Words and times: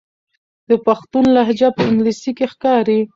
د 0.69 0.71
پښتون 0.85 1.25
لهجه 1.35 1.69
په 1.77 1.81
انګلیسي 1.89 2.31
کې 2.37 2.45
ښکاري. 2.53 2.99